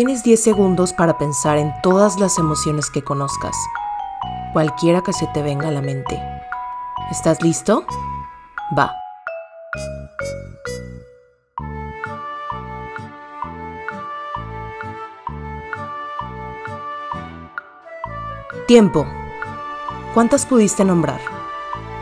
[0.00, 3.54] Tienes 10 segundos para pensar en todas las emociones que conozcas,
[4.54, 6.18] cualquiera que se te venga a la mente.
[7.10, 7.84] ¿Estás listo?
[8.78, 8.96] Va.
[18.66, 19.06] Tiempo.
[20.14, 21.20] ¿Cuántas pudiste nombrar?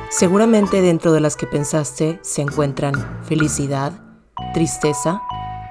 [0.09, 2.95] Seguramente dentro de las que pensaste se encuentran
[3.25, 3.91] felicidad,
[4.55, 5.21] tristeza,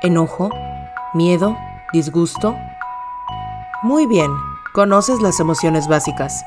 [0.02, 0.50] enojo,
[1.14, 1.56] miedo,
[1.94, 2.56] disgusto.
[3.84, 4.32] Muy bien,
[4.74, 6.46] conoces las emociones básicas.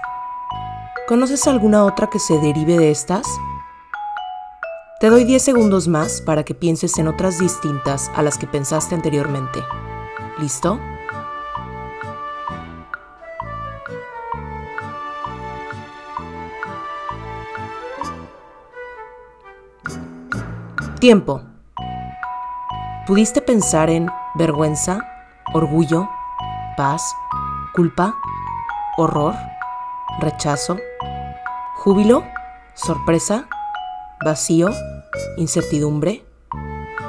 [1.09, 3.27] ¿Conoces alguna otra que se derive de estas?
[5.01, 8.95] Te doy 10 segundos más para que pienses en otras distintas a las que pensaste
[8.95, 9.61] anteriormente.
[10.39, 10.79] ¿Listo?
[21.01, 21.41] Tiempo.
[23.07, 25.01] ¿Pudiste pensar en vergüenza,
[25.53, 26.09] orgullo,
[26.77, 27.03] paz,
[27.75, 28.15] culpa,
[28.97, 29.35] horror,
[30.21, 30.79] rechazo,
[31.77, 32.25] júbilo,
[32.75, 33.49] sorpresa,
[34.25, 34.71] vacío,
[35.37, 36.25] incertidumbre,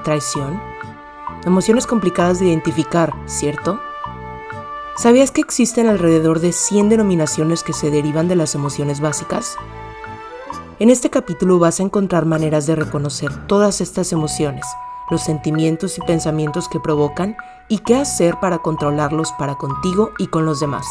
[0.04, 0.62] traición?
[1.46, 3.80] Emociones complicadas de identificar, ¿cierto?
[4.96, 9.56] ¿Sabías que existen alrededor de 100 denominaciones que se derivan de las emociones básicas?
[10.80, 14.66] En este capítulo vas a encontrar maneras de reconocer todas estas emociones,
[15.12, 17.36] los sentimientos y pensamientos que provocan
[17.68, 20.86] y qué hacer para controlarlos para contigo y con los demás.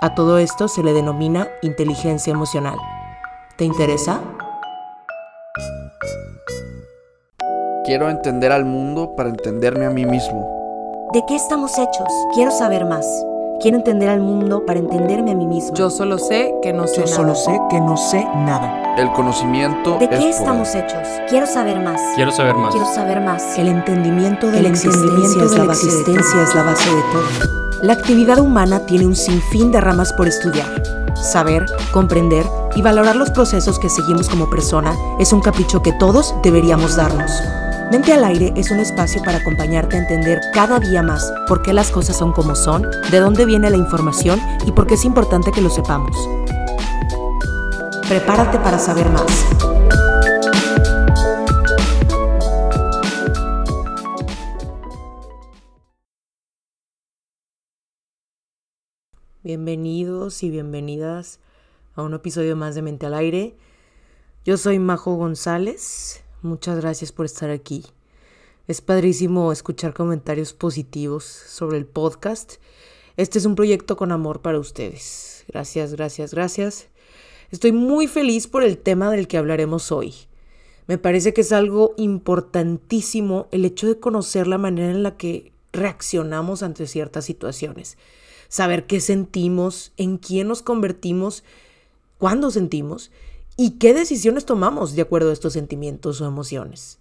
[0.00, 2.78] A todo esto se le denomina inteligencia emocional.
[3.56, 4.20] ¿Te interesa?
[7.84, 11.08] Quiero entender al mundo para entenderme a mí mismo.
[11.12, 12.08] ¿De qué estamos hechos?
[12.34, 13.06] Quiero saber más.
[13.60, 15.74] Quiero entender al mundo para entenderme a mí mismo.
[15.74, 17.44] Yo solo sé que no sé Yo solo nada.
[17.44, 18.94] sé que no sé nada.
[18.96, 20.30] El conocimiento ¿De es qué poder.
[20.30, 21.06] estamos hechos?
[21.28, 22.00] Quiero saber más.
[22.14, 22.72] Quiero saber más.
[22.72, 23.58] Quiero saber más.
[23.58, 26.54] El entendimiento de El la existencia, entendimiento es, de la la base de existencia es
[26.54, 27.82] la base de todo.
[27.82, 30.66] La actividad humana tiene un sinfín de ramas por estudiar.
[31.14, 36.34] Saber, comprender y valorar los procesos que seguimos como persona es un capricho que todos
[36.42, 37.30] deberíamos darnos.
[37.90, 41.72] Mente al aire es un espacio para acompañarte a entender cada día más por qué
[41.72, 45.50] las cosas son como son, de dónde viene la información y por qué es importante
[45.50, 46.16] que lo sepamos.
[48.06, 49.44] Prepárate para saber más.
[59.42, 61.40] Bienvenidos y bienvenidas
[61.96, 63.56] a un episodio más de Mente al Aire.
[64.44, 66.22] Yo soy Majo González.
[66.42, 67.84] Muchas gracias por estar aquí.
[68.66, 72.54] Es padrísimo escuchar comentarios positivos sobre el podcast.
[73.18, 75.44] Este es un proyecto con amor para ustedes.
[75.48, 76.86] Gracias, gracias, gracias.
[77.50, 80.14] Estoy muy feliz por el tema del que hablaremos hoy.
[80.86, 85.52] Me parece que es algo importantísimo el hecho de conocer la manera en la que
[85.74, 87.98] reaccionamos ante ciertas situaciones.
[88.48, 91.44] Saber qué sentimos, en quién nos convertimos,
[92.16, 93.10] cuándo sentimos
[93.62, 96.98] y qué decisiones tomamos de acuerdo a estos sentimientos o emociones.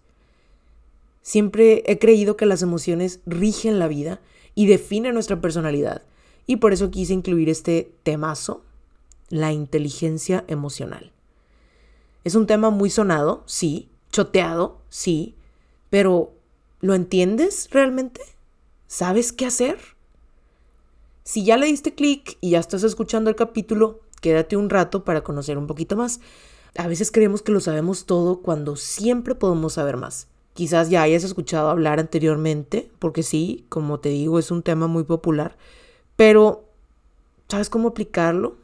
[1.21, 4.19] Siempre he creído que las emociones rigen la vida
[4.55, 6.01] y definen nuestra personalidad
[6.47, 8.65] y por eso quise incluir este temazo,
[9.29, 11.13] la inteligencia emocional.
[12.25, 15.35] Es un tema muy sonado, sí, choteado, sí,
[15.89, 16.33] pero
[16.81, 18.19] ¿lo entiendes realmente?
[18.85, 19.77] ¿Sabes qué hacer?
[21.23, 25.23] Si ya le diste clic y ya estás escuchando el capítulo, quédate un rato para
[25.23, 26.19] conocer un poquito más.
[26.77, 30.27] A veces creemos que lo sabemos todo cuando siempre podemos saber más.
[30.53, 35.03] Quizás ya hayas escuchado hablar anteriormente, porque sí, como te digo, es un tema muy
[35.03, 35.57] popular,
[36.15, 36.65] pero
[37.47, 38.57] ¿sabes cómo aplicarlo?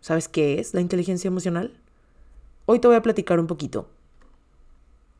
[0.00, 1.78] ¿Sabes qué es la inteligencia emocional?
[2.66, 3.88] Hoy te voy a platicar un poquito.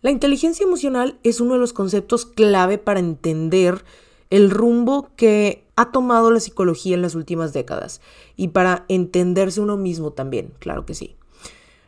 [0.01, 3.85] La inteligencia emocional es uno de los conceptos clave para entender
[4.31, 8.01] el rumbo que ha tomado la psicología en las últimas décadas
[8.35, 11.17] y para entenderse uno mismo también, claro que sí.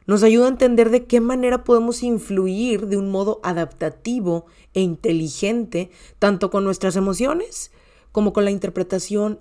[0.07, 4.45] Nos ayuda a entender de qué manera podemos influir de un modo adaptativo
[4.75, 7.71] e inteligente tanto con nuestras emociones
[8.13, 9.41] como con la interpretación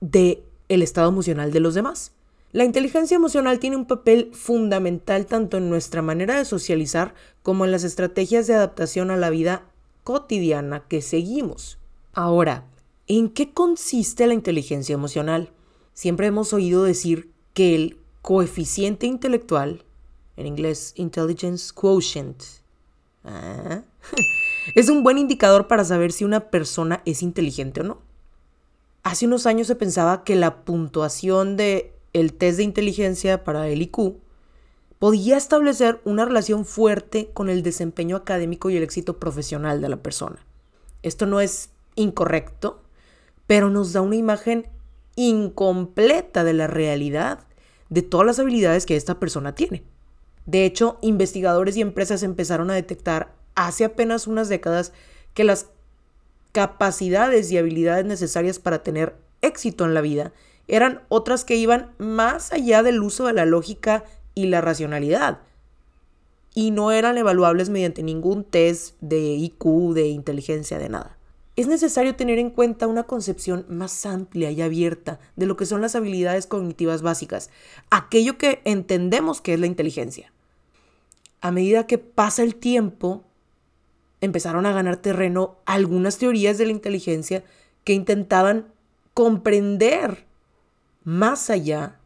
[0.00, 2.12] de el estado emocional de los demás.
[2.52, 7.70] La inteligencia emocional tiene un papel fundamental tanto en nuestra manera de socializar como en
[7.70, 9.66] las estrategias de adaptación a la vida
[10.02, 11.78] cotidiana que seguimos.
[12.12, 12.64] Ahora,
[13.06, 15.50] ¿en qué consiste la inteligencia emocional?
[15.92, 19.84] Siempre hemos oído decir que el coeficiente intelectual,
[20.40, 22.42] en inglés intelligence quotient,
[23.24, 23.82] ah,
[24.74, 27.98] es un buen indicador para saber si una persona es inteligente o no.
[29.02, 33.82] Hace unos años se pensaba que la puntuación de el test de inteligencia para el
[33.82, 34.16] IQ
[34.98, 40.02] podía establecer una relación fuerte con el desempeño académico y el éxito profesional de la
[40.02, 40.44] persona.
[41.02, 42.82] Esto no es incorrecto,
[43.46, 44.68] pero nos da una imagen
[45.16, 47.40] incompleta de la realidad
[47.88, 49.82] de todas las habilidades que esta persona tiene.
[50.46, 54.92] De hecho, investigadores y empresas empezaron a detectar hace apenas unas décadas
[55.34, 55.68] que las
[56.52, 60.32] capacidades y habilidades necesarias para tener éxito en la vida
[60.66, 64.04] eran otras que iban más allá del uso de la lógica
[64.34, 65.40] y la racionalidad.
[66.54, 71.16] Y no eran evaluables mediante ningún test de IQ, de inteligencia, de nada.
[71.60, 75.82] Es necesario tener en cuenta una concepción más amplia y abierta de lo que son
[75.82, 77.50] las habilidades cognitivas básicas,
[77.90, 80.32] aquello que entendemos que es la inteligencia.
[81.42, 83.24] A medida que pasa el tiempo,
[84.22, 87.44] empezaron a ganar terreno algunas teorías de la inteligencia
[87.84, 88.68] que intentaban
[89.12, 90.24] comprender
[91.04, 91.98] más allá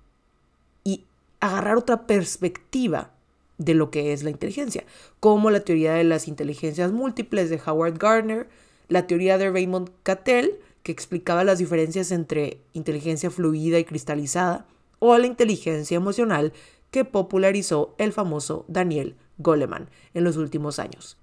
[0.83, 1.05] y
[1.39, 3.12] agarrar otra perspectiva
[3.59, 4.83] de lo que es la inteligencia,
[5.21, 8.49] como la teoría de las inteligencias múltiples de Howard Gardner,
[8.89, 10.51] la teoría de Raymond Cattell,
[10.83, 14.67] que explicaba las diferencias entre inteligencia fluida y cristalizada,
[14.99, 16.53] o la inteligencia emocional
[16.91, 21.19] que popularizó el famoso Daniel Goleman en los últimos años.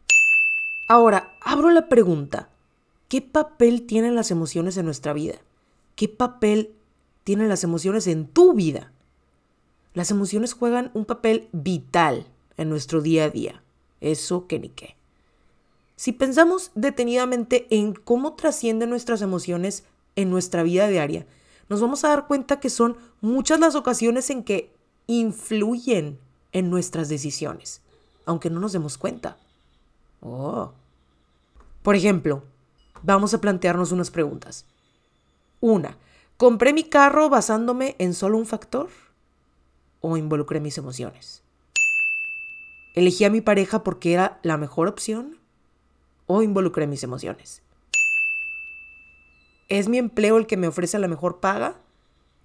[0.88, 2.50] Ahora, abro la pregunta,
[3.08, 5.36] ¿qué papel tienen las emociones en nuestra vida?
[5.96, 6.76] ¿Qué papel
[7.24, 8.92] tienen las emociones en tu vida?
[9.94, 12.28] Las emociones juegan un papel vital
[12.58, 13.64] en nuestro día a día.
[14.02, 14.96] Eso que ni qué.
[16.02, 19.84] Si pensamos detenidamente en cómo trascienden nuestras emociones
[20.16, 21.28] en nuestra vida diaria,
[21.70, 24.74] nos vamos a dar cuenta que son muchas las ocasiones en que
[25.06, 26.18] influyen
[26.54, 27.84] en nuestras decisiones,
[28.26, 29.38] aunque no nos demos cuenta.
[30.22, 30.72] Oh.
[31.84, 32.46] Por ejemplo,
[33.04, 34.66] vamos a plantearnos unas preguntas.
[35.60, 36.00] Una,
[36.36, 38.90] ¿compré mi carro basándome en solo un factor?
[40.00, 41.44] ¿O involucré mis emociones?
[42.96, 45.40] ¿Elegí a mi pareja porque era la mejor opción?
[46.32, 47.62] O involucré mis emociones?
[49.68, 51.76] ¿Es mi empleo el que me ofrece la mejor paga?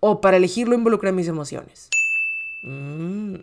[0.00, 1.88] ¿O para elegirlo involucré mis emociones?
[2.62, 3.36] Mm.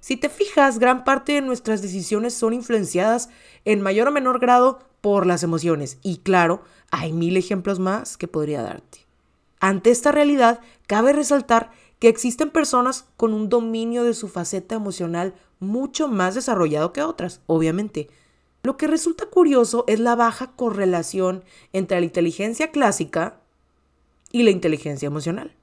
[0.00, 3.30] Si te fijas, gran parte de nuestras decisiones son influenciadas
[3.64, 5.98] en mayor o menor grado por las emociones.
[6.02, 8.98] Y claro, hay mil ejemplos más que podría darte.
[9.60, 15.34] Ante esta realidad, cabe resaltar que existen personas con un dominio de su faceta emocional
[15.58, 18.10] mucho más desarrollado que otras, obviamente,
[18.64, 21.44] lo que resulta curioso es la baja correlación
[21.74, 23.36] entre la inteligencia clásica
[24.32, 25.54] y la inteligencia emocional.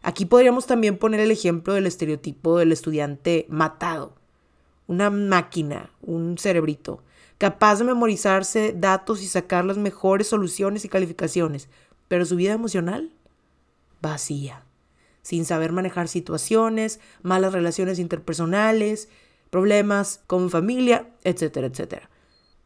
[0.00, 4.14] Aquí podríamos también poner el ejemplo del estereotipo del estudiante matado,
[4.86, 7.02] una máquina, un cerebrito,
[7.36, 11.68] capaz de memorizarse datos y sacar las mejores soluciones y calificaciones,
[12.08, 13.12] pero su vida emocional
[14.00, 14.64] vacía,
[15.20, 19.10] sin saber manejar situaciones, malas relaciones interpersonales,
[19.50, 22.08] problemas con familia, etcétera, etcétera.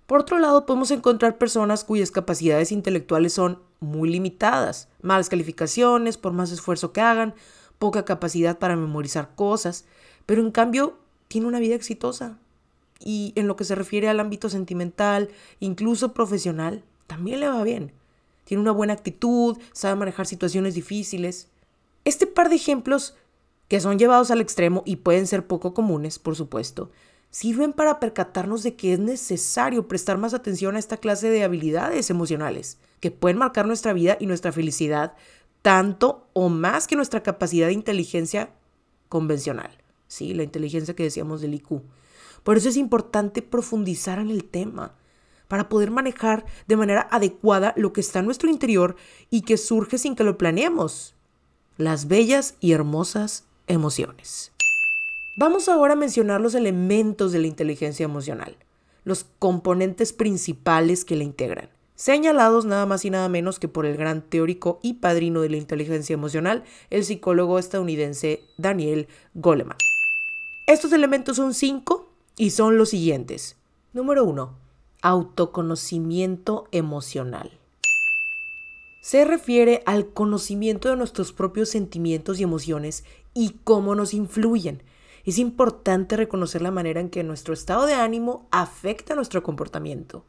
[0.06, 6.33] Por otro lado, podemos encontrar personas cuyas capacidades intelectuales son muy limitadas, malas calificaciones, por
[6.33, 7.35] más esfuerzo que hagan,
[7.79, 9.87] poca capacidad para memorizar cosas,
[10.27, 10.99] pero en cambio
[11.29, 12.39] tiene una vida exitosa.
[13.01, 17.93] Y en lo que se refiere al ámbito sentimental, incluso profesional, también le va bien.
[18.45, 21.49] Tiene una buena actitud, sabe manejar situaciones difíciles.
[22.05, 23.15] Este par de ejemplos,
[23.69, 26.91] que son llevados al extremo y pueden ser poco comunes, por supuesto,
[27.35, 32.09] sirven para percatarnos de que es necesario prestar más atención a esta clase de habilidades
[32.09, 35.14] emocionales que pueden marcar nuestra vida y nuestra felicidad
[35.61, 38.50] tanto o más que nuestra capacidad de inteligencia
[39.09, 39.76] convencional.
[40.07, 41.83] Sí, la inteligencia que decíamos del IQ.
[42.45, 44.95] Por eso es importante profundizar en el tema
[45.49, 48.95] para poder manejar de manera adecuada lo que está en nuestro interior
[49.29, 51.17] y que surge sin que lo planeemos.
[51.79, 54.53] Las bellas y hermosas emociones.
[55.37, 58.57] Vamos ahora a mencionar los elementos de la inteligencia emocional,
[59.03, 63.97] los componentes principales que la integran, señalados nada más y nada menos que por el
[63.97, 69.76] gran teórico y padrino de la inteligencia emocional, el psicólogo estadounidense Daniel Goleman.
[70.69, 73.57] Estos elementos son cinco y son los siguientes.
[73.93, 74.57] Número uno,
[75.03, 77.59] autoconocimiento emocional.
[79.00, 83.03] Se refiere al conocimiento de nuestros propios sentimientos y emociones
[83.35, 84.81] y cómo nos influyen
[85.31, 90.25] es importante reconocer la manera en que nuestro estado de ánimo afecta nuestro comportamiento.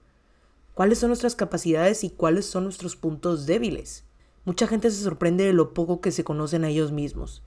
[0.74, 4.04] ¿Cuáles son nuestras capacidades y cuáles son nuestros puntos débiles?
[4.46, 7.44] Mucha gente se sorprende de lo poco que se conocen a ellos mismos.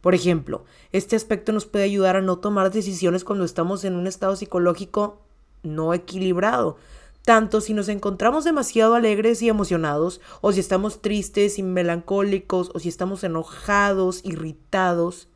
[0.00, 4.06] Por ejemplo, este aspecto nos puede ayudar a no tomar decisiones cuando estamos en un
[4.06, 5.20] estado psicológico
[5.62, 6.78] no equilibrado,
[7.24, 12.78] tanto si nos encontramos demasiado alegres y emocionados, o si estamos tristes y melancólicos, o
[12.78, 15.28] si estamos enojados, irritados.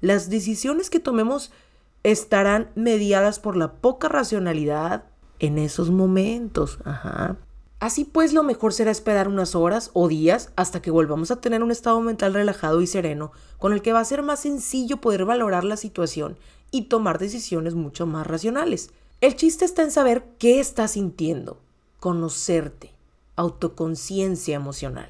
[0.00, 1.50] Las decisiones que tomemos
[2.02, 5.04] estarán mediadas por la poca racionalidad
[5.38, 6.78] en esos momentos.
[6.84, 7.36] Ajá.
[7.80, 11.62] Así pues, lo mejor será esperar unas horas o días hasta que volvamos a tener
[11.62, 15.24] un estado mental relajado y sereno, con el que va a ser más sencillo poder
[15.24, 16.36] valorar la situación
[16.72, 18.90] y tomar decisiones mucho más racionales.
[19.20, 21.60] El chiste está en saber qué estás sintiendo,
[22.00, 22.92] conocerte,
[23.36, 25.08] autoconciencia emocional.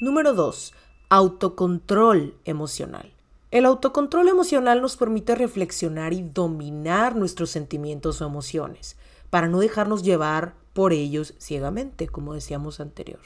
[0.00, 0.72] Número 2.
[1.10, 3.15] Autocontrol emocional.
[3.56, 8.96] El autocontrol emocional nos permite reflexionar y dominar nuestros sentimientos o emociones,
[9.30, 13.22] para no dejarnos llevar por ellos ciegamente, como decíamos anterior.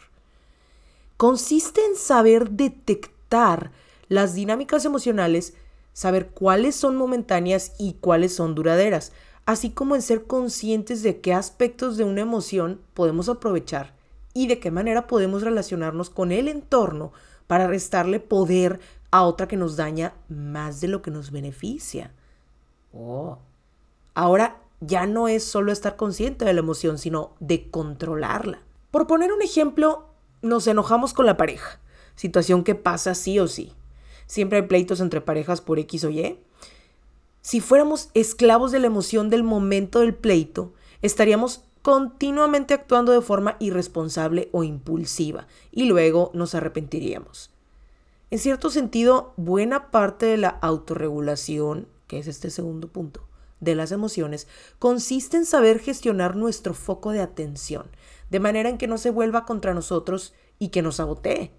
[1.17, 3.73] Consiste en saber detectar
[4.07, 5.55] las dinámicas emocionales,
[5.95, 9.11] saber cuáles son momentáneas y cuáles son duraderas,
[9.47, 13.97] así como en ser conscientes de qué aspectos de una emoción podemos aprovechar
[14.33, 17.13] y de qué manera podemos relacionarnos con el entorno
[17.49, 18.79] para restarle poder
[19.11, 22.13] a otra que nos daña más de lo que nos beneficia.
[22.93, 23.39] Oh.
[24.15, 28.63] Ahora ya no es solo estar consciente de la emoción, sino de controlarla.
[28.91, 30.07] Por poner un ejemplo,
[30.43, 31.81] nos enojamos con la pareja,
[32.17, 33.75] situación que pasa sí o sí.
[34.27, 36.39] Siempre hay pleitos entre parejas por X o Y.
[37.43, 43.57] Si fuéramos esclavos de la emoción del momento del pleito, estaríamos continuamente actuando de forma
[43.59, 47.51] irresponsable o impulsiva y luego nos arrepentiríamos.
[48.31, 53.27] En cierto sentido, buena parte de la autorregulación, que es este segundo punto,
[53.59, 54.47] de las emociones,
[54.79, 57.87] consiste en saber gestionar nuestro foco de atención,
[58.31, 61.51] de manera en que no se vuelva contra nosotros y que nos sabotee.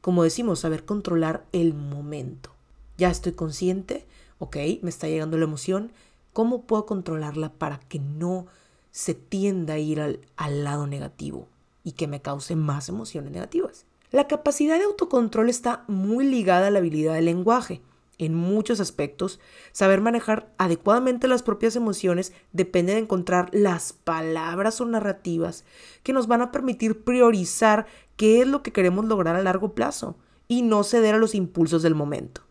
[0.00, 2.50] Como decimos, saber controlar el momento.
[2.98, 4.06] Ya estoy consciente,
[4.38, 5.90] ok, me está llegando la emoción,
[6.32, 8.46] ¿cómo puedo controlarla para que no
[8.94, 11.48] se tienda a ir al, al lado negativo
[11.82, 13.86] y que me cause más emociones negativas.
[14.14, 17.80] La capacidad de autocontrol está muy ligada a la habilidad del lenguaje.
[18.16, 19.40] En muchos aspectos,
[19.72, 25.64] saber manejar adecuadamente las propias emociones depende de encontrar las palabras o narrativas
[26.04, 30.14] que nos van a permitir priorizar qué es lo que queremos lograr a largo plazo
[30.46, 32.42] y no ceder a los impulsos del momento.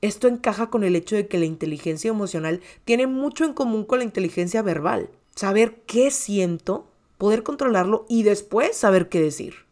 [0.00, 4.00] Esto encaja con el hecho de que la inteligencia emocional tiene mucho en común con
[4.00, 9.63] la inteligencia verbal saber qué siento, poder controlarlo y después saber qué decir.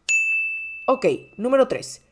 [0.85, 2.03] Ok, número 3.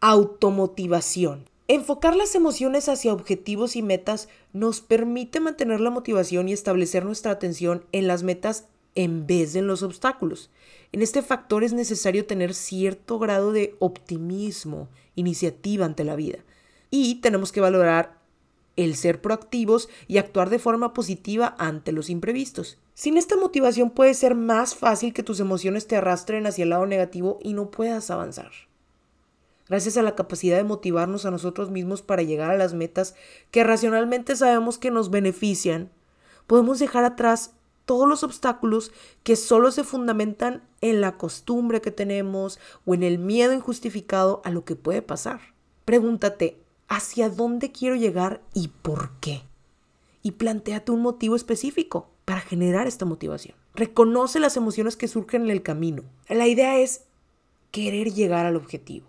[0.00, 1.44] Automotivación.
[1.68, 7.32] Enfocar las emociones hacia objetivos y metas nos permite mantener la motivación y establecer nuestra
[7.32, 8.64] atención en las metas
[8.94, 10.50] en vez de en los obstáculos.
[10.92, 16.38] En este factor es necesario tener cierto grado de optimismo, iniciativa ante la vida.
[16.90, 18.23] Y tenemos que valorar
[18.76, 22.78] el ser proactivos y actuar de forma positiva ante los imprevistos.
[22.94, 26.86] Sin esta motivación puede ser más fácil que tus emociones te arrastren hacia el lado
[26.86, 28.52] negativo y no puedas avanzar.
[29.68, 33.14] Gracias a la capacidad de motivarnos a nosotros mismos para llegar a las metas
[33.50, 35.90] que racionalmente sabemos que nos benefician,
[36.46, 37.52] podemos dejar atrás
[37.86, 43.18] todos los obstáculos que solo se fundamentan en la costumbre que tenemos o en el
[43.18, 45.40] miedo injustificado a lo que puede pasar.
[45.84, 49.42] Pregúntate, hacia dónde quiero llegar y por qué.
[50.22, 53.56] Y planteate un motivo específico para generar esta motivación.
[53.74, 56.04] Reconoce las emociones que surgen en el camino.
[56.28, 57.04] La idea es
[57.70, 59.06] querer llegar al objetivo,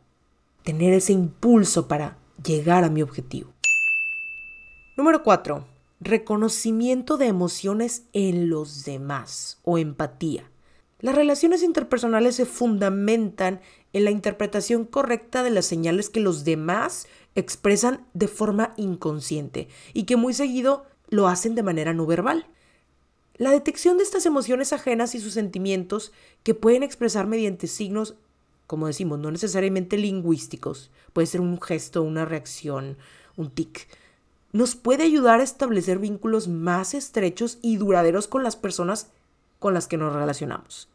[0.63, 3.53] tener ese impulso para llegar a mi objetivo.
[4.98, 5.65] Número 4.
[6.00, 10.50] Reconocimiento de emociones en los demás o empatía.
[11.00, 13.62] Las relaciones interpersonales se fundamentan
[13.94, 20.04] en la interpretación correcta de las señales que los demás expresan de forma inconsciente y
[20.04, 22.48] que muy seguido lo hacen de manera no verbal.
[23.38, 26.13] La detección de estas emociones ajenas y sus sentimientos
[26.44, 28.15] que pueden expresar mediante signos,
[28.65, 32.98] como decimos, no necesariamente lingüísticos, puede ser un gesto, una reacción,
[33.36, 33.88] un tic,
[34.54, 39.12] nos puede ayudar a establecer vínculos más estrechos y duraderos con las personas
[39.60, 40.88] con las que nos relacionamos.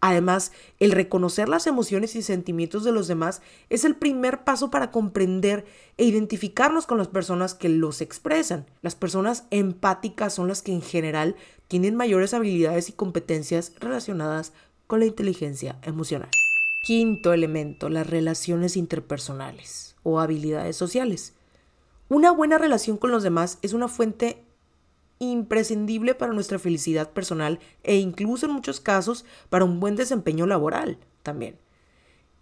[0.00, 4.90] Además, el reconocer las emociones y sentimientos de los demás es el primer paso para
[4.90, 5.66] comprender
[5.98, 8.66] e identificarnos con las personas que los expresan.
[8.80, 11.36] Las personas empáticas son las que en general
[11.68, 14.54] tienen mayores habilidades y competencias relacionadas
[14.86, 16.30] con la inteligencia emocional.
[16.82, 21.34] Quinto elemento, las relaciones interpersonales o habilidades sociales.
[22.08, 24.42] Una buena relación con los demás es una fuente
[25.20, 30.98] imprescindible para nuestra felicidad personal e incluso en muchos casos para un buen desempeño laboral
[31.22, 31.56] también.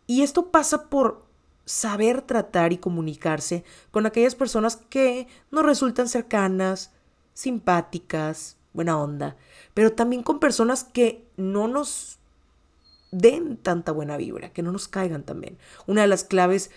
[0.06, 1.26] Y esto pasa por
[1.66, 6.92] saber tratar y comunicarse con aquellas personas que nos resultan cercanas,
[7.34, 9.36] simpáticas, buena onda,
[9.74, 12.18] pero también con personas que no nos
[13.10, 15.58] den tanta buena vibra, que no nos caigan también.
[15.86, 16.70] Una de las claves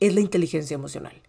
[0.00, 1.20] es la inteligencia emocional.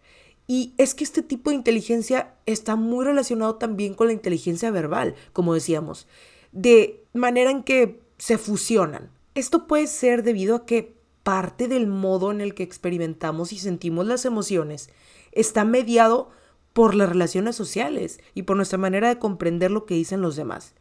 [0.52, 5.14] Y es que este tipo de inteligencia está muy relacionado también con la inteligencia verbal,
[5.32, 6.08] como decíamos.
[6.52, 9.12] De manera en que se fusionan.
[9.36, 14.08] Esto puede ser debido a que parte del modo en el que experimentamos y sentimos
[14.08, 14.90] las emociones
[15.34, 16.32] está mediado
[16.74, 20.74] por las relaciones sociales y por nuestra manera de comprender lo que dicen los demás.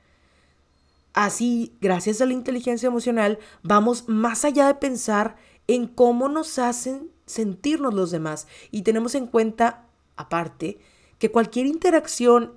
[1.13, 7.11] Así, gracias a la inteligencia emocional, vamos más allá de pensar en cómo nos hacen
[7.29, 10.79] sentirnos los demás y tenemos en cuenta, aparte,
[11.19, 12.55] que cualquier interacción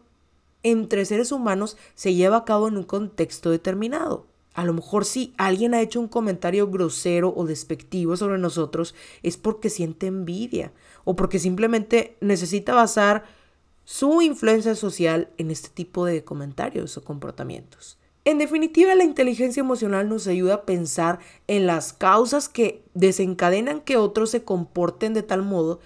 [0.63, 4.25] entre seres humanos se lleva a cabo en un contexto determinado.
[4.54, 9.38] A lo mejor si alguien ha hecho un comentario grosero o despectivo sobre nosotros es
[9.38, 10.74] porque siente envidia
[11.06, 13.24] o porque simplemente necesita basar
[13.86, 17.98] su influencia social en este tipo de comentarios o comportamientos.
[18.24, 23.98] En definitiva, la inteligencia emocional nos ayuda a pensar en las causas que desencadenan que
[23.98, 25.80] otros se comporten de tal modo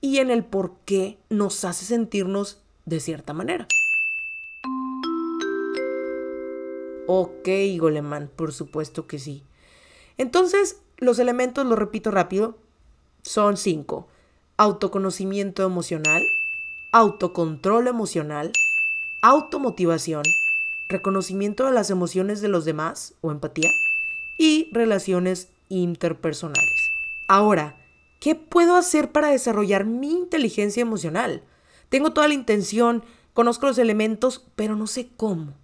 [0.00, 3.68] y en el por qué nos hace sentirnos de cierta manera.
[7.06, 9.42] Ok, Goleman, por supuesto que sí.
[10.16, 12.56] Entonces, los elementos, lo repito rápido,
[13.22, 14.08] son cinco.
[14.56, 16.22] Autoconocimiento emocional,
[16.92, 18.50] autocontrol emocional,
[19.20, 20.22] automotivación,
[20.92, 23.70] reconocimiento de las emociones de los demás o empatía
[24.38, 26.90] y relaciones interpersonales.
[27.28, 27.76] Ahora,
[28.20, 31.42] ¿qué puedo hacer para desarrollar mi inteligencia emocional?
[31.88, 35.54] Tengo toda la intención, conozco los elementos, pero no sé cómo.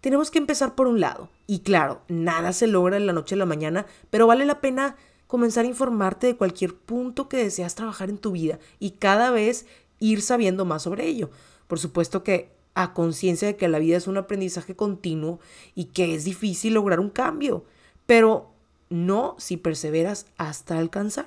[0.00, 1.30] Tenemos que empezar por un lado.
[1.46, 4.96] Y claro, nada se logra en la noche a la mañana, pero vale la pena
[5.26, 9.66] comenzar a informarte de cualquier punto que deseas trabajar en tu vida y cada vez
[9.98, 11.30] ir sabiendo más sobre ello.
[11.66, 15.40] Por supuesto que a conciencia de que la vida es un aprendizaje continuo
[15.74, 17.64] y que es difícil lograr un cambio,
[18.04, 18.52] pero
[18.90, 21.26] no si perseveras hasta alcanzar.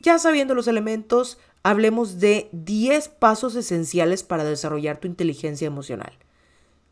[0.00, 6.12] Ya sabiendo los elementos, hablemos de 10 pasos esenciales para desarrollar tu inteligencia emocional.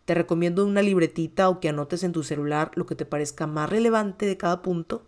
[0.04, 3.70] Te recomiendo una libretita o que anotes en tu celular lo que te parezca más
[3.70, 5.04] relevante de cada punto.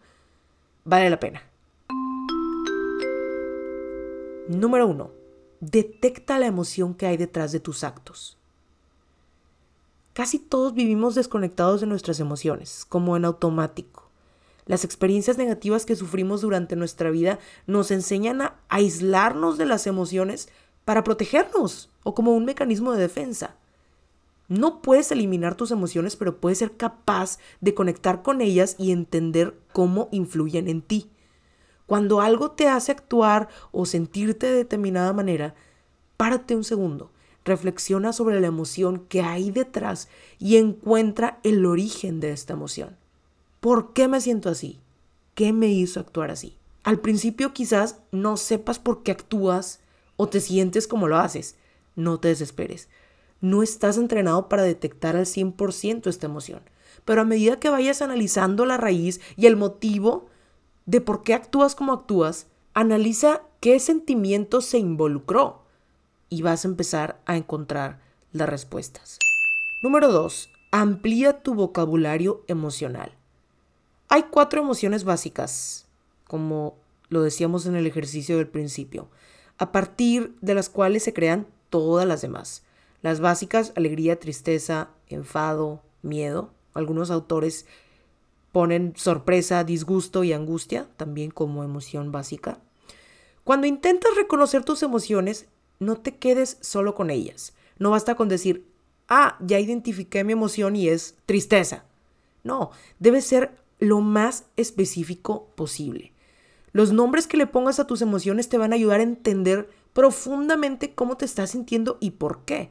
[0.84, 1.42] Vale la pena.
[4.46, 5.23] Número 1.
[5.60, 8.36] Detecta la emoción que hay detrás de tus actos.
[10.12, 14.08] Casi todos vivimos desconectados de nuestras emociones, como en automático.
[14.66, 20.48] Las experiencias negativas que sufrimos durante nuestra vida nos enseñan a aislarnos de las emociones
[20.84, 23.56] para protegernos o como un mecanismo de defensa.
[24.48, 29.58] No puedes eliminar tus emociones, pero puedes ser capaz de conectar con ellas y entender
[29.72, 31.10] cómo influyen en ti.
[31.86, 35.54] Cuando algo te hace actuar o sentirte de determinada manera,
[36.16, 37.10] párate un segundo,
[37.44, 42.96] reflexiona sobre la emoción que hay detrás y encuentra el origen de esta emoción.
[43.60, 44.80] ¿Por qué me siento así?
[45.34, 46.56] ¿Qué me hizo actuar así?
[46.82, 49.80] Al principio quizás no sepas por qué actúas
[50.16, 51.56] o te sientes como lo haces.
[51.96, 52.88] No te desesperes
[53.44, 56.62] no estás entrenado para detectar al 100% esta emoción.
[57.04, 60.30] Pero a medida que vayas analizando la raíz y el motivo
[60.86, 65.62] de por qué actúas como actúas, analiza qué sentimiento se involucró
[66.28, 68.00] y vas a empezar a encontrar
[68.32, 69.18] las respuestas.
[69.82, 70.50] Número 2.
[70.72, 73.12] Amplía tu vocabulario emocional.
[74.08, 75.86] Hay cuatro emociones básicas,
[76.26, 76.76] como
[77.08, 79.08] lo decíamos en el ejercicio del principio,
[79.58, 82.64] a partir de las cuales se crean todas las demás.
[83.02, 86.50] Las básicas, alegría, tristeza, enfado, miedo.
[86.74, 87.66] Algunos autores
[88.54, 92.60] ponen sorpresa, disgusto y angustia también como emoción básica.
[93.42, 95.48] Cuando intentas reconocer tus emociones,
[95.80, 97.52] no te quedes solo con ellas.
[97.80, 98.64] No basta con decir,
[99.08, 101.84] ah, ya identifiqué mi emoción y es tristeza.
[102.44, 106.12] No, debe ser lo más específico posible.
[106.70, 110.94] Los nombres que le pongas a tus emociones te van a ayudar a entender profundamente
[110.94, 112.70] cómo te estás sintiendo y por qué.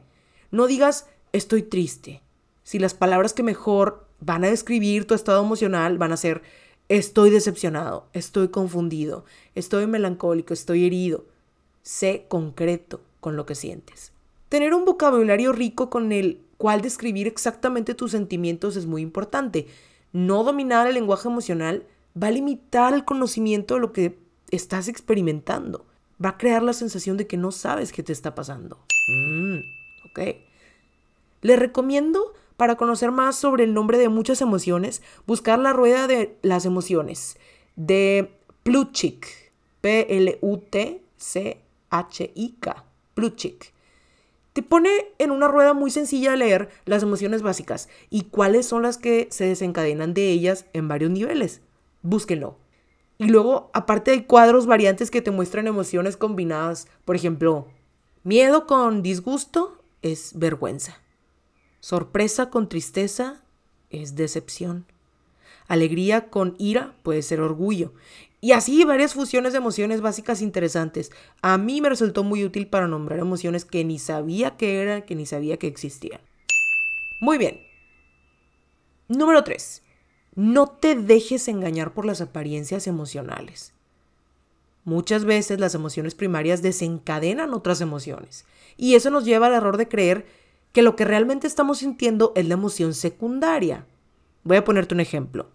[0.50, 2.22] No digas estoy triste.
[2.62, 6.42] Si las palabras que mejor van a describir tu estado emocional van a ser
[6.88, 9.24] estoy decepcionado, estoy confundido,
[9.54, 11.24] estoy melancólico, estoy herido.
[11.82, 14.12] Sé concreto con lo que sientes.
[14.48, 19.66] Tener un vocabulario rico con el cual describir exactamente tus sentimientos es muy importante.
[20.12, 21.84] No dominar el lenguaje emocional
[22.20, 24.18] va a limitar el conocimiento de lo que
[24.50, 25.84] estás experimentando.
[26.24, 28.78] Va a crear la sensación de que no sabes qué te está pasando.
[29.08, 29.58] Mm.
[30.06, 30.36] ¿ok?
[31.42, 36.36] Les recomiendo, para conocer más sobre el nombre de muchas emociones, buscar la rueda de
[36.42, 37.36] las emociones
[37.76, 38.30] de
[38.62, 39.26] Plutchik,
[39.80, 40.44] P-L-U-T-C-H-I-K,
[43.14, 43.74] Plutchik.
[44.52, 44.88] Te pone
[45.18, 49.26] en una rueda muy sencilla de leer las emociones básicas y cuáles son las que
[49.30, 51.60] se desencadenan de ellas en varios niveles.
[52.02, 52.56] Búsquenlo.
[53.18, 56.86] Y luego, aparte hay cuadros variantes que te muestran emociones combinadas.
[57.04, 57.66] Por ejemplo,
[58.22, 61.03] miedo con disgusto es vergüenza.
[61.84, 63.42] Sorpresa con tristeza
[63.90, 64.86] es decepción.
[65.68, 67.92] Alegría con ira puede ser orgullo.
[68.40, 71.12] Y así varias fusiones de emociones básicas interesantes.
[71.42, 75.14] A mí me resultó muy útil para nombrar emociones que ni sabía que eran, que
[75.14, 76.22] ni sabía que existían.
[77.20, 77.60] Muy bien.
[79.08, 79.82] Número 3.
[80.36, 83.74] No te dejes engañar por las apariencias emocionales.
[84.84, 88.46] Muchas veces las emociones primarias desencadenan otras emociones.
[88.78, 90.43] Y eso nos lleva al error de creer
[90.74, 93.86] que lo que realmente estamos sintiendo es la emoción secundaria.
[94.42, 95.46] Voy a ponerte un ejemplo.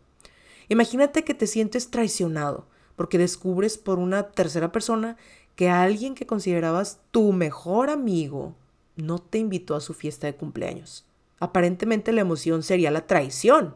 [0.69, 5.17] Imagínate que te sientes traicionado porque descubres por una tercera persona
[5.57, 8.55] que alguien que considerabas tu mejor amigo
[8.95, 11.03] no te invitó a su fiesta de cumpleaños.
[11.41, 13.75] Aparentemente la emoción sería la traición,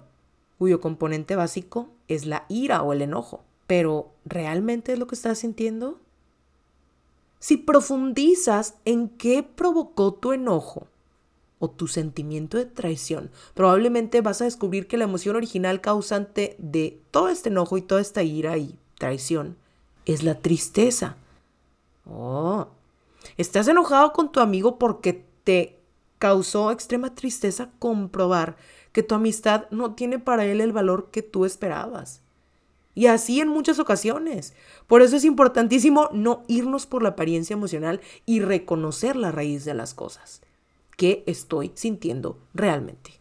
[0.58, 3.44] cuyo componente básico es la ira o el enojo.
[3.68, 6.00] Pero, ¿realmente es lo que estás sintiendo?
[7.40, 10.88] Si profundizas en qué provocó tu enojo
[11.64, 17.00] o tu sentimiento de traición, probablemente vas a descubrir que la emoción original causante de
[17.10, 19.56] todo este enojo y toda esta ira y traición
[20.06, 21.16] es la tristeza.
[22.06, 22.68] Oh,
[23.38, 25.80] estás enojado con tu amigo porque te
[26.20, 28.58] causó extrema tristeza comprobar
[28.92, 32.20] que tu amistad no tiene para él el valor que tú esperabas.
[32.94, 34.54] Y así en muchas ocasiones.
[34.86, 39.76] Por eso es importantísimo no irnos por la apariencia emocional y reconocer la raíz de
[39.76, 40.42] las cosas.
[40.98, 43.12] ¿Qué estoy sintiendo realmente?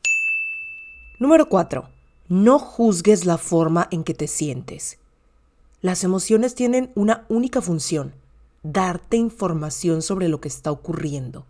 [1.19, 1.89] Número 4.
[2.29, 4.99] No juzgues la forma en que te sientes.
[5.81, 8.15] Las emociones tienen una única función,
[8.63, 11.47] darte información sobre lo que está ocurriendo.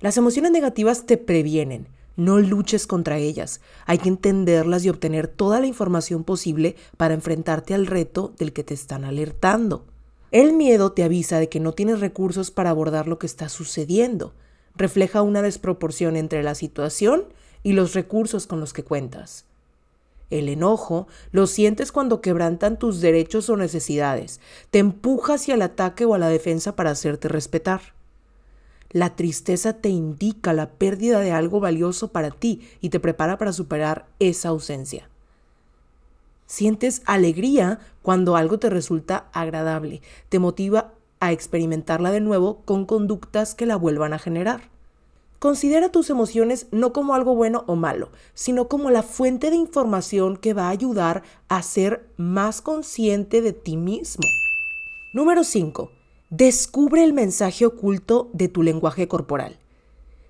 [0.00, 5.60] Las emociones negativas te previenen, no luches contra ellas, hay que entenderlas y obtener toda
[5.60, 9.86] la información posible para enfrentarte al reto del que te están alertando.
[10.30, 14.34] El miedo te avisa de que no tienes recursos para abordar lo que está sucediendo,
[14.76, 17.24] refleja una desproporción entre la situación
[17.62, 19.44] y los recursos con los que cuentas.
[20.30, 26.04] El enojo lo sientes cuando quebrantan tus derechos o necesidades, te empuja hacia el ataque
[26.04, 27.94] o a la defensa para hacerte respetar.
[28.90, 33.52] La tristeza te indica la pérdida de algo valioso para ti y te prepara para
[33.52, 35.08] superar esa ausencia.
[36.46, 40.93] Sientes alegría cuando algo te resulta agradable, te motiva
[41.26, 44.70] a experimentarla de nuevo con conductas que la vuelvan a generar.
[45.38, 50.36] Considera tus emociones no como algo bueno o malo, sino como la fuente de información
[50.36, 54.24] que va a ayudar a ser más consciente de ti mismo.
[55.12, 55.90] Número 5.
[56.30, 59.58] Descubre el mensaje oculto de tu lenguaje corporal.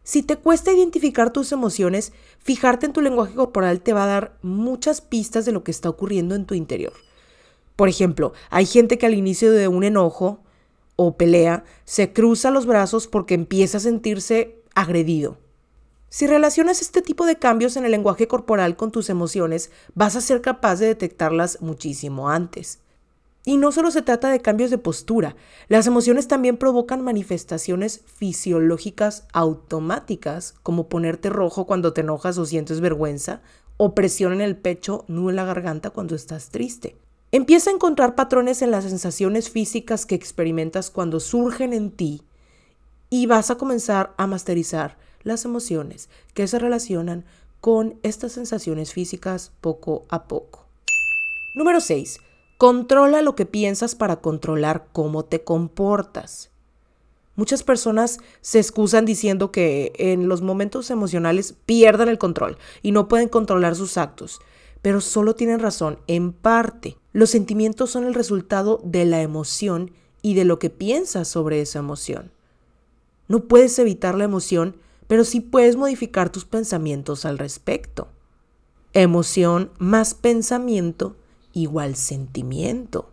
[0.02, 4.38] Si te cuesta identificar tus emociones, fijarte en tu lenguaje corporal te va a dar
[4.42, 6.92] muchas pistas de lo que está ocurriendo en tu interior.
[7.74, 10.43] Por ejemplo, hay gente que al inicio de un enojo
[10.96, 15.38] o pelea se cruza los brazos porque empieza a sentirse agredido.
[16.08, 20.20] Si relacionas este tipo de cambios en el lenguaje corporal con tus emociones, vas a
[20.20, 22.78] ser capaz de detectarlas muchísimo antes.
[23.44, 25.36] Y no solo se trata de cambios de postura,
[25.68, 32.80] las emociones también provocan manifestaciones fisiológicas automáticas, como ponerte rojo cuando te enojas o sientes
[32.80, 33.42] vergüenza,
[33.76, 36.96] o presión en el pecho, nudo en la garganta cuando estás triste.
[37.34, 42.22] Empieza a encontrar patrones en las sensaciones físicas que experimentas cuando surgen en ti
[43.10, 47.24] y vas a comenzar a masterizar las emociones que se relacionan
[47.60, 50.68] con estas sensaciones físicas poco a poco.
[51.56, 52.20] Número 6.
[52.56, 56.52] Controla lo que piensas para controlar cómo te comportas.
[57.34, 63.08] Muchas personas se excusan diciendo que en los momentos emocionales pierden el control y no
[63.08, 64.38] pueden controlar sus actos,
[64.84, 66.98] pero solo tienen razón en parte.
[67.14, 71.78] Los sentimientos son el resultado de la emoción y de lo que piensas sobre esa
[71.78, 72.32] emoción.
[73.26, 78.08] No puedes evitar la emoción, pero sí puedes modificar tus pensamientos al respecto.
[78.92, 81.16] Emoción más pensamiento
[81.54, 83.08] igual sentimiento.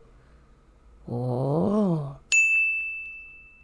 [1.08, 2.18] Oh.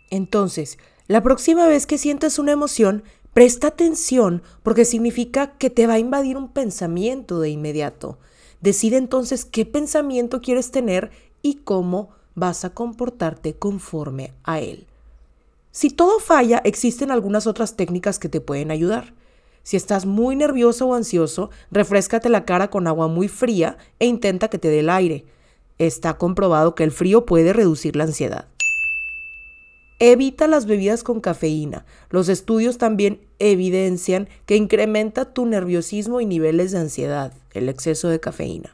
[0.10, 3.04] Entonces, la próxima vez que sientas una emoción,
[3.38, 8.18] presta atención porque significa que te va a invadir un pensamiento de inmediato.
[8.62, 11.12] Decide entonces qué pensamiento quieres tener
[11.44, 14.88] y cómo vas a comportarte conforme a él.
[15.70, 19.14] Si todo falla, existen algunas otras técnicas que te pueden ayudar.
[19.62, 24.48] Si estás muy nervioso o ansioso, refrescate la cara con agua muy fría e intenta
[24.48, 25.26] que te dé el aire.
[25.78, 28.48] Está comprobado que el frío puede reducir la ansiedad.
[30.00, 31.86] Evita las bebidas con cafeína.
[32.12, 38.20] Los estudios también evidencian que incrementa tu nerviosismo y niveles de ansiedad, el exceso de
[38.20, 38.72] cafeína.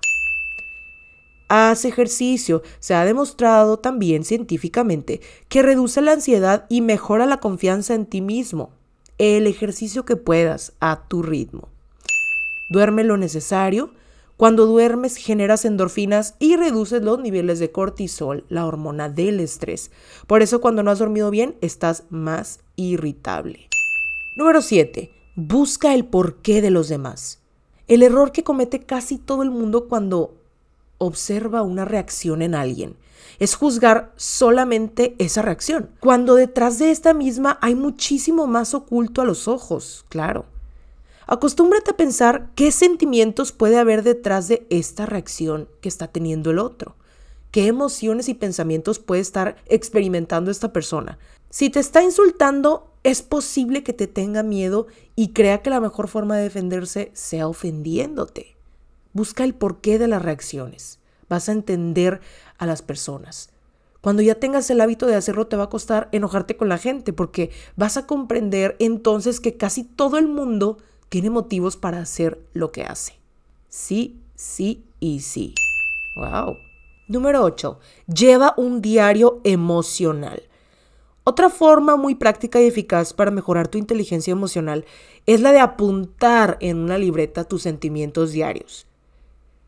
[1.47, 2.62] Haz ejercicio.
[2.79, 8.21] Se ha demostrado también científicamente que reduce la ansiedad y mejora la confianza en ti
[8.21, 8.71] mismo.
[9.17, 11.69] El ejercicio que puedas a tu ritmo.
[12.69, 13.93] Duerme lo necesario.
[14.43, 19.89] Cuando duermes generas endorfinas y reduces los niveles de cortisol, la hormona del estrés.
[20.27, 23.69] Por eso cuando no has dormido bien estás más irritable.
[24.36, 25.10] Número 7.
[25.38, 27.39] Busca el porqué de los demás.
[27.88, 30.36] El error que comete casi todo el mundo cuando
[30.97, 32.97] observa una reacción en alguien
[33.39, 39.25] es juzgar solamente esa reacción, cuando detrás de esta misma hay muchísimo más oculto a
[39.25, 40.43] los ojos, claro.
[41.27, 46.59] Acostúmbrate a pensar qué sentimientos puede haber detrás de esta reacción que está teniendo el
[46.59, 46.95] otro.
[47.51, 51.19] ¿Qué emociones y pensamientos puede estar experimentando esta persona?
[51.49, 56.07] Si te está insultando, es posible que te tenga miedo y crea que la mejor
[56.07, 58.57] forma de defenderse sea ofendiéndote.
[59.13, 60.99] Busca el porqué de las reacciones.
[61.29, 62.21] Vas a entender
[62.57, 63.49] a las personas.
[64.01, 67.13] Cuando ya tengas el hábito de hacerlo, te va a costar enojarte con la gente
[67.13, 70.79] porque vas a comprender entonces que casi todo el mundo
[71.13, 73.13] tiene motivos para hacer lo que hace.
[73.69, 75.54] Sí, sí y sí.
[76.15, 76.58] Wow.
[77.08, 77.78] Número 8.
[78.08, 80.41] Lleva un diario emocional.
[81.23, 84.86] Otra forma muy práctica y eficaz para mejorar tu inteligencia emocional
[85.28, 88.88] es la de apuntar en una libreta tus sentimientos diarios.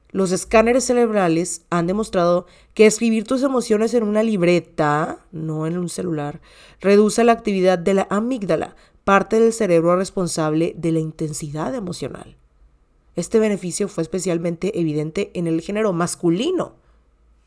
[0.09, 5.89] Los escáneres cerebrales han demostrado que escribir tus emociones en una libreta, no en un
[5.89, 6.41] celular,
[6.81, 12.35] reduce la actividad de la amígdala, parte del cerebro responsable de la intensidad emocional.
[13.15, 16.73] Este beneficio fue especialmente evidente en el género masculino.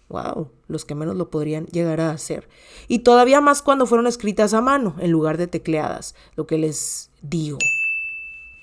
[0.09, 2.49] Wow, los que menos lo podrían llegar a hacer.
[2.87, 7.11] Y todavía más cuando fueron escritas a mano en lugar de tecleadas, lo que les
[7.21, 7.59] digo.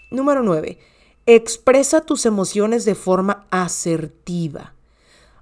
[0.09, 0.79] Número 9.
[1.27, 4.73] Expresa tus emociones de forma asertiva.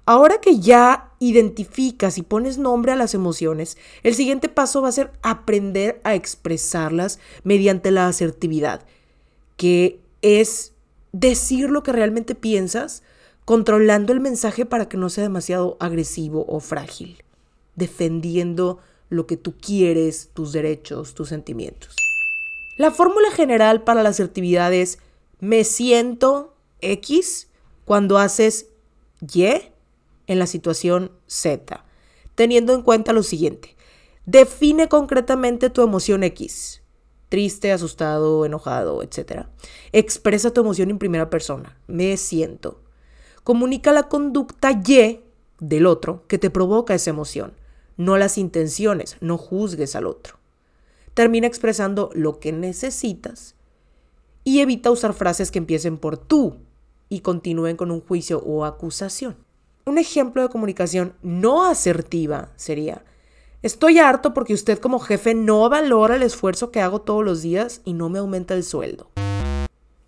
[0.06, 4.92] Ahora que ya identificas y pones nombre a las emociones, el siguiente paso va a
[4.92, 8.84] ser aprender a expresarlas mediante la asertividad,
[9.56, 10.72] que es
[11.12, 13.02] decir lo que realmente piensas,
[13.46, 17.22] controlando el mensaje para que no sea demasiado agresivo o frágil,
[17.74, 21.96] defendiendo lo que tú quieres, tus derechos, tus sentimientos.
[22.76, 24.98] La fórmula general para la asertividad es
[25.40, 27.48] me siento X
[27.84, 28.66] cuando haces
[29.32, 29.73] Y
[30.26, 31.84] en la situación Z,
[32.34, 33.76] teniendo en cuenta lo siguiente.
[34.26, 36.82] Define concretamente tu emoción X.
[37.28, 39.46] Triste, asustado, enojado, etc.
[39.92, 41.78] Expresa tu emoción en primera persona.
[41.86, 42.80] Me siento.
[43.42, 45.20] Comunica la conducta Y
[45.60, 47.54] del otro que te provoca esa emoción,
[47.96, 50.36] no las intenciones, no juzgues al otro.
[51.12, 53.54] Termina expresando lo que necesitas
[54.42, 56.56] y evita usar frases que empiecen por tú
[57.08, 59.36] y continúen con un juicio o acusación.
[59.86, 63.04] Un ejemplo de comunicación no asertiva sería,
[63.60, 67.82] estoy harto porque usted como jefe no valora el esfuerzo que hago todos los días
[67.84, 69.10] y no me aumenta el sueldo.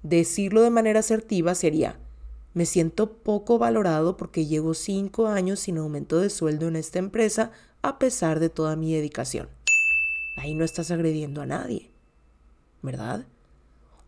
[0.03, 1.99] Decirlo de manera asertiva sería,
[2.55, 7.51] me siento poco valorado porque llevo cinco años sin aumento de sueldo en esta empresa
[7.83, 9.49] a pesar de toda mi dedicación.
[10.39, 11.91] Ahí no estás agrediendo a nadie,
[12.81, 13.27] ¿verdad?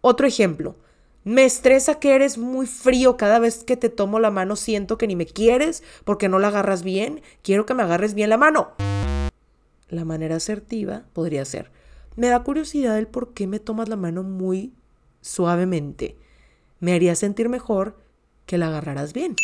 [0.00, 0.76] Otro ejemplo,
[1.24, 5.06] me estresa que eres muy frío cada vez que te tomo la mano, siento que
[5.06, 8.72] ni me quieres porque no la agarras bien, quiero que me agarres bien la mano.
[9.88, 11.70] La manera asertiva podría ser,
[12.16, 14.72] me da curiosidad el por qué me tomas la mano muy
[15.20, 16.16] suavemente.
[16.80, 17.96] Me haría sentir mejor
[18.46, 19.36] que la agarrarás bien.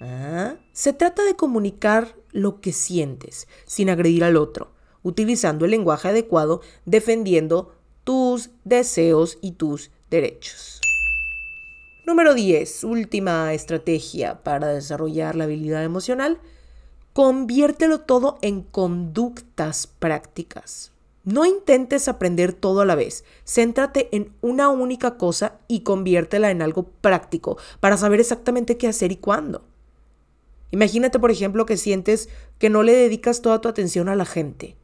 [0.00, 4.72] Ah, se trata de comunicar lo que sientes sin agredir al otro,
[5.02, 10.80] utilizando el lenguaje adecuado, defendiendo tus deseos y tus derechos.
[12.06, 12.84] Número 10.
[12.84, 16.38] Última estrategia para desarrollar la habilidad emocional.
[17.14, 20.92] Conviértelo todo en conductas prácticas.
[21.24, 23.24] No intentes aprender todo a la vez.
[23.44, 29.10] Céntrate en una única cosa y conviértela en algo práctico para saber exactamente qué hacer
[29.10, 29.64] y cuándo.
[30.70, 34.76] Imagínate, por ejemplo, que sientes que no le dedicas toda tu atención a la gente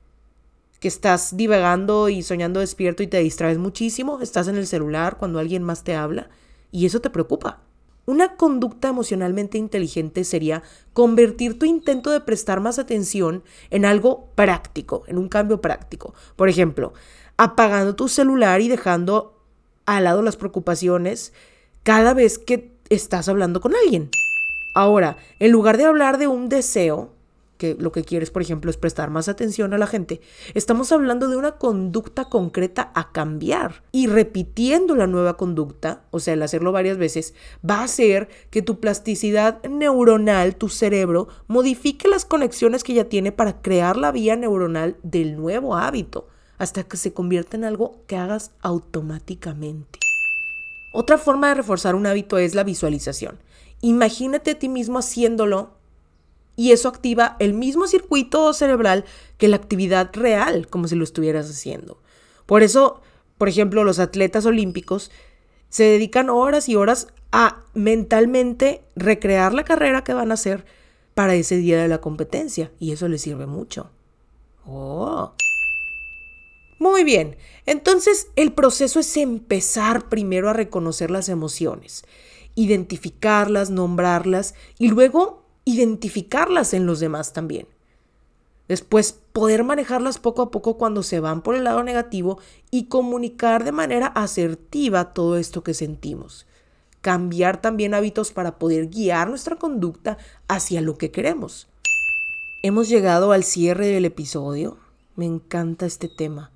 [0.80, 5.38] que estás divagando y soñando despierto y te distraes muchísimo, estás en el celular cuando
[5.38, 6.30] alguien más te habla
[6.72, 7.60] y eso te preocupa.
[8.06, 10.62] Una conducta emocionalmente inteligente sería
[10.94, 16.14] convertir tu intento de prestar más atención en algo práctico, en un cambio práctico.
[16.34, 16.94] Por ejemplo,
[17.36, 19.38] apagando tu celular y dejando
[19.86, 21.32] al lado las preocupaciones
[21.82, 24.10] cada vez que estás hablando con alguien.
[24.74, 27.12] Ahora, en lugar de hablar de un deseo,
[27.60, 30.22] que lo que quieres, por ejemplo, es prestar más atención a la gente,
[30.54, 33.82] estamos hablando de una conducta concreta a cambiar.
[33.92, 37.34] Y repitiendo la nueva conducta, o sea, el hacerlo varias veces,
[37.68, 43.30] va a hacer que tu plasticidad neuronal, tu cerebro, modifique las conexiones que ya tiene
[43.30, 48.16] para crear la vía neuronal del nuevo hábito, hasta que se convierta en algo que
[48.16, 49.98] hagas automáticamente.
[50.92, 53.38] Otra forma de reforzar un hábito es la visualización.
[53.82, 55.79] Imagínate a ti mismo haciéndolo
[56.60, 59.06] y eso activa el mismo circuito cerebral
[59.38, 62.02] que la actividad real, como si lo estuvieras haciendo.
[62.44, 63.00] Por eso,
[63.38, 65.10] por ejemplo, los atletas olímpicos
[65.70, 70.66] se dedican horas y horas a mentalmente recrear la carrera que van a hacer
[71.14, 73.88] para ese día de la competencia y eso les sirve mucho.
[74.66, 75.32] Oh.
[76.78, 82.04] Muy bien, entonces el proceso es empezar primero a reconocer las emociones,
[82.54, 85.39] identificarlas, nombrarlas y luego
[85.72, 87.66] identificarlas en los demás también.
[88.68, 92.38] Después poder manejarlas poco a poco cuando se van por el lado negativo
[92.70, 96.46] y comunicar de manera asertiva todo esto que sentimos.
[97.00, 101.66] Cambiar también hábitos para poder guiar nuestra conducta hacia lo que queremos.
[102.62, 104.76] Hemos llegado al cierre del episodio.
[105.16, 106.52] Me encanta este tema.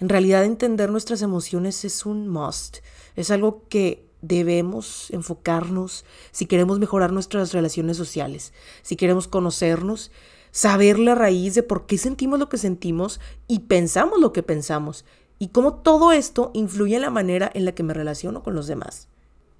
[0.00, 2.78] En realidad entender nuestras emociones es un must,
[3.16, 8.52] es algo que debemos enfocarnos si queremos mejorar nuestras relaciones sociales,
[8.82, 10.10] si queremos conocernos,
[10.50, 15.04] saber la raíz de por qué sentimos lo que sentimos y pensamos lo que pensamos,
[15.38, 18.66] y cómo todo esto influye en la manera en la que me relaciono con los
[18.66, 19.08] demás.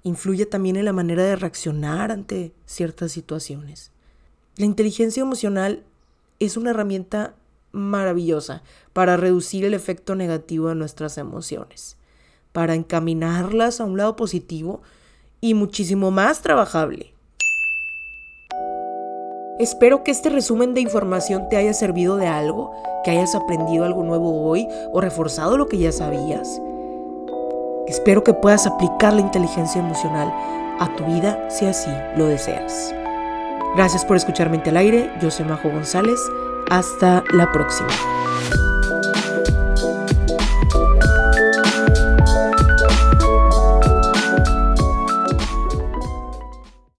[0.03, 3.91] Influye también en la manera de reaccionar ante ciertas situaciones.
[4.57, 5.83] La inteligencia emocional
[6.39, 7.35] es una herramienta
[7.71, 11.97] maravillosa para reducir el efecto negativo de nuestras emociones,
[12.51, 14.81] para encaminarlas a un lado positivo
[15.41, 17.13] y muchísimo más trabajable.
[19.59, 22.71] Espero que este resumen de información te haya servido de algo,
[23.03, 26.61] que hayas aprendido algo nuevo hoy o reforzado lo que ya sabías.
[27.85, 30.33] Espero que puedas aplicar la inteligencia emocional
[30.79, 32.93] a tu vida si así lo deseas.
[33.75, 36.19] Gracias por escucharme al aire, yo soy Majo González
[36.69, 37.89] hasta la próxima.